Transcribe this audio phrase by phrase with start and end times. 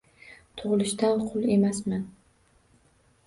[0.61, 2.07] Tug’ilishdan qul emasman